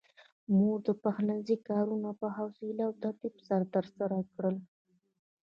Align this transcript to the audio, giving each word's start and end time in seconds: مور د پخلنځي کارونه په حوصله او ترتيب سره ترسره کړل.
مور 0.55 0.77
د 0.87 0.89
پخلنځي 1.03 1.57
کارونه 1.69 2.09
په 2.21 2.27
حوصله 2.35 2.81
او 2.87 2.93
ترتيب 3.03 3.35
سره 3.47 3.65
ترسره 3.75 4.17
کړل. 4.33 4.55